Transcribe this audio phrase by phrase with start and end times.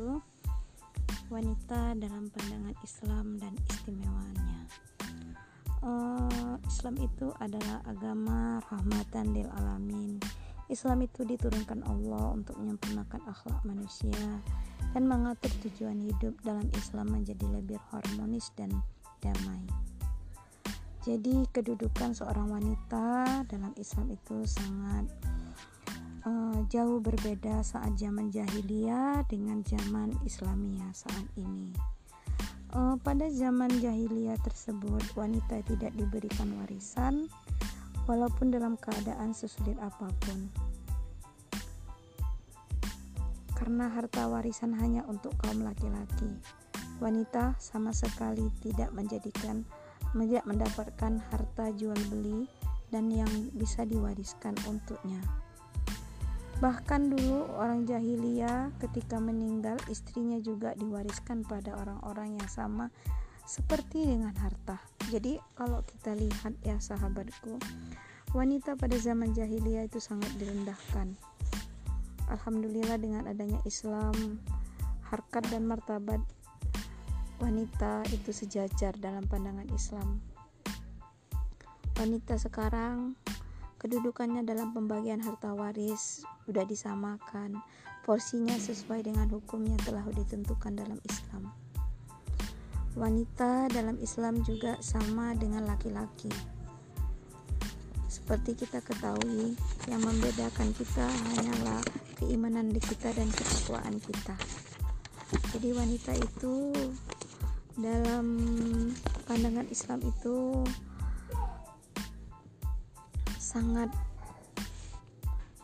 [0.00, 0.16] itu
[1.28, 4.64] wanita dalam pandangan Islam dan istimewanya.
[5.84, 10.16] Uh, Islam itu adalah agama rahmatan lil alamin.
[10.72, 14.40] Islam itu diturunkan Allah untuk menyempurnakan akhlak manusia
[14.96, 18.72] dan mengatur tujuan hidup dalam Islam menjadi lebih harmonis dan
[19.20, 19.60] damai.
[21.04, 25.12] Jadi kedudukan seorang wanita dalam Islam itu sangat
[26.70, 31.74] jauh berbeda saat zaman jahiliyah dengan zaman Islamiyah saat ini.
[32.70, 37.26] Uh, pada zaman jahiliyah tersebut, wanita tidak diberikan warisan,
[38.06, 40.46] walaupun dalam keadaan sesulit apa pun,
[43.58, 46.38] karena harta warisan hanya untuk kaum laki-laki.
[47.02, 49.66] Wanita sama sekali tidak menjadikan
[50.14, 52.46] tidak mendapatkan harta jual beli
[52.90, 55.22] dan yang bisa diwariskan untuknya.
[56.60, 62.92] Bahkan dulu orang jahiliyah ketika meninggal istrinya juga diwariskan pada orang-orang yang sama
[63.48, 64.76] seperti dengan harta.
[65.08, 67.56] Jadi kalau kita lihat ya sahabatku,
[68.36, 71.16] wanita pada zaman jahiliyah itu sangat direndahkan.
[72.28, 74.38] Alhamdulillah dengan adanya Islam,
[75.08, 76.22] harkat dan martabat
[77.40, 80.20] wanita itu sejajar dalam pandangan Islam.
[81.96, 83.16] Wanita sekarang
[83.80, 87.64] kedudukannya dalam pembagian harta waris sudah disamakan.
[88.04, 91.52] Porsinya sesuai dengan hukum yang telah ditentukan dalam Islam.
[92.96, 96.28] Wanita dalam Islam juga sama dengan laki-laki.
[98.10, 99.54] Seperti kita ketahui
[99.88, 101.06] yang membedakan kita
[101.38, 101.80] hanyalah
[102.18, 104.36] keimanan di kita dan ketakwaan kita.
[105.54, 106.74] Jadi wanita itu
[107.78, 108.26] dalam
[109.30, 110.66] pandangan Islam itu
[113.50, 113.90] sangat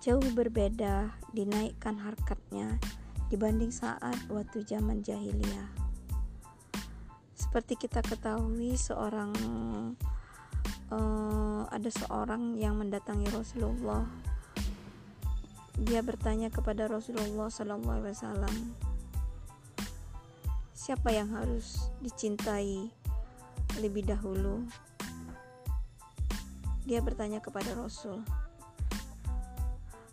[0.00, 2.80] jauh berbeda dinaikkan harkatnya
[3.28, 5.68] dibanding saat waktu zaman jahiliyah.
[7.36, 9.36] Seperti kita ketahui seorang
[10.88, 14.08] uh, ada seorang yang mendatangi Rasulullah.
[15.76, 18.56] Dia bertanya kepada Rasulullah Sallallahu Alaihi Wasallam,
[20.72, 22.88] siapa yang harus dicintai
[23.76, 24.64] lebih dahulu?
[26.84, 28.20] Dia bertanya kepada Rasul.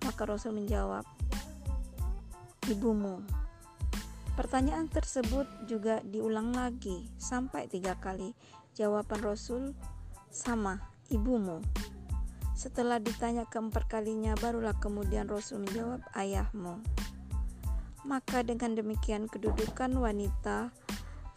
[0.00, 1.04] Maka Rasul menjawab,
[2.68, 3.20] "Ibumu."
[4.34, 8.32] Pertanyaan tersebut juga diulang lagi sampai tiga kali.
[8.72, 9.76] Jawaban Rasul
[10.32, 10.80] sama,
[11.12, 11.60] "Ibumu."
[12.56, 16.80] Setelah ditanya keempat kalinya, barulah kemudian Rasul menjawab, "Ayahmu."
[18.08, 20.72] Maka dengan demikian kedudukan wanita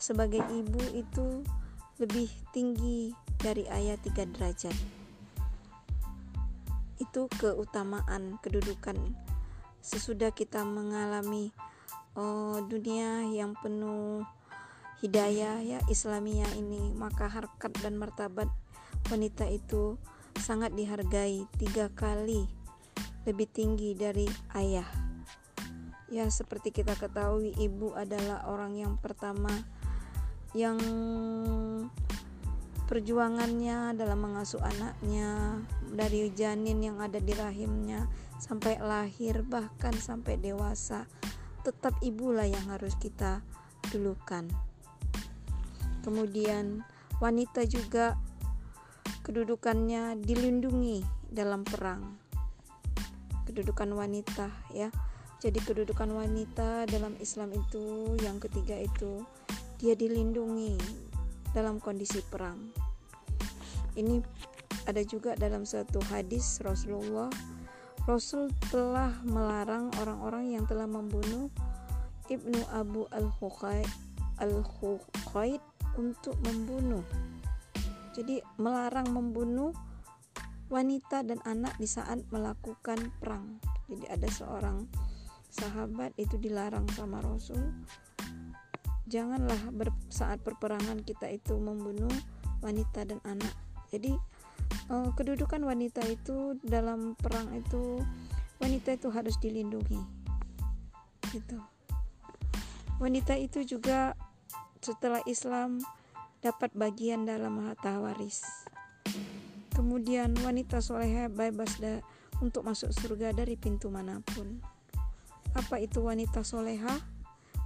[0.00, 1.44] sebagai ibu itu
[2.00, 4.74] lebih tinggi dari ayat tiga derajat
[6.98, 8.96] itu keutamaan kedudukan.
[9.84, 11.52] Sesudah kita mengalami
[12.16, 14.24] uh, dunia yang penuh
[15.04, 18.48] hidayah ya Islamiyah ini maka harkat dan martabat
[19.12, 20.00] wanita itu
[20.40, 22.48] sangat dihargai tiga kali
[23.28, 24.24] lebih tinggi dari
[24.56, 24.88] ayah.
[26.12, 29.50] Ya seperti kita ketahui ibu adalah orang yang pertama
[30.54, 30.78] yang
[32.84, 38.04] perjuangannya dalam mengasuh anaknya dari janin yang ada di rahimnya
[38.36, 41.08] sampai lahir bahkan sampai dewasa
[41.64, 43.40] tetap ibulah yang harus kita
[43.88, 44.44] dulukan.
[46.04, 46.84] Kemudian
[47.24, 48.20] wanita juga
[49.24, 51.00] kedudukannya dilindungi
[51.32, 52.20] dalam perang.
[53.48, 54.92] Kedudukan wanita ya.
[55.40, 59.24] Jadi kedudukan wanita dalam Islam itu yang ketiga itu
[59.80, 60.76] dia dilindungi
[61.54, 62.74] dalam kondisi perang.
[63.94, 64.18] Ini
[64.90, 67.30] ada juga dalam satu hadis Rasulullah
[68.04, 71.48] Rasul telah melarang orang-orang yang telah membunuh
[72.28, 73.88] Ibnu Abu Al-Huqaid
[74.44, 74.60] al
[75.96, 77.00] untuk membunuh.
[78.12, 79.72] Jadi melarang membunuh
[80.68, 83.56] wanita dan anak di saat melakukan perang.
[83.88, 84.84] Jadi ada seorang
[85.48, 87.72] sahabat itu dilarang sama Rasul
[89.04, 92.12] janganlah ber, saat perperangan kita itu membunuh
[92.64, 93.52] wanita dan anak.
[93.92, 94.16] Jadi
[94.88, 98.00] uh, kedudukan wanita itu dalam perang itu
[98.58, 100.00] wanita itu harus dilindungi.
[101.30, 101.58] Gitu.
[103.02, 104.16] Wanita itu juga
[104.80, 105.82] setelah Islam
[106.40, 108.44] dapat bagian dalam harta waris.
[109.74, 111.98] Kemudian wanita solehah bebas da,
[112.38, 114.62] untuk masuk surga dari pintu mana pun.
[115.54, 117.13] Apa itu wanita solehah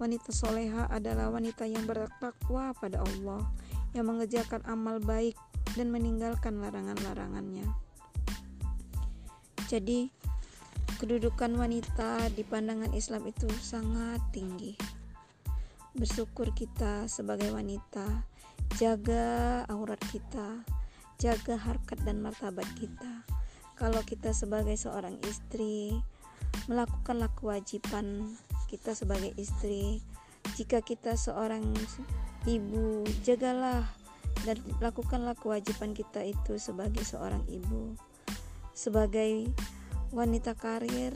[0.00, 3.44] Wanita soleha adalah wanita yang bertakwa pada Allah,
[3.92, 5.36] yang mengerjakan amal baik
[5.76, 7.68] dan meninggalkan larangan-larangannya.
[9.68, 10.08] Jadi,
[10.96, 14.74] kedudukan wanita di pandangan Islam itu sangat tinggi.
[15.90, 18.22] bersyukur kita sebagai wanita
[18.78, 20.62] jaga aurat kita
[21.18, 23.26] jaga harkat dan martabat kita
[23.74, 25.98] kalau kita sebagai seorang istri
[26.70, 28.38] melakukanlah kewajiban
[28.70, 29.98] kita sebagai istri.
[30.54, 31.66] Jika kita seorang
[32.46, 33.82] ibu jagalah
[34.46, 37.98] dan lakukanlah kewajiban kita itu sebagai seorang ibu.
[38.70, 39.50] Sebagai
[40.14, 41.12] wanita karir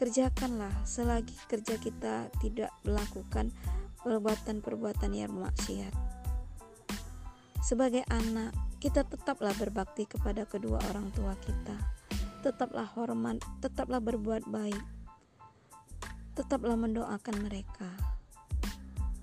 [0.00, 3.52] kerjakanlah selagi kerja kita tidak melakukan
[4.00, 6.08] perbuatan-perbuatan yang maksiat
[7.68, 11.76] sebagai anak kita tetaplah berbakti kepada kedua orang tua kita.
[12.40, 14.97] Tetaplah hormat tetaplah berbuat baik
[16.38, 17.90] tetaplah mendoakan mereka.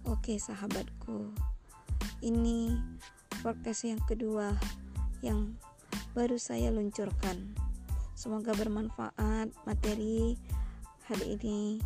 [0.04, 1.32] Oke sahabatku
[2.20, 2.76] ini
[3.40, 4.52] podcast yang kedua
[5.24, 5.56] yang
[6.12, 7.56] baru saya luncurkan.
[8.20, 10.36] Semoga bermanfaat materi
[11.08, 11.80] hari ini.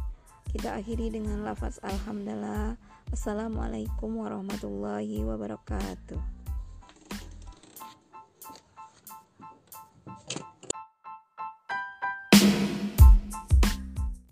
[0.50, 2.74] Kita akhiri dengan lafaz alhamdulillah.
[3.14, 6.39] Assalamualaikum warahmatullahi wabarakatuh